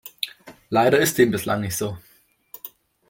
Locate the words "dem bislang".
1.19-1.61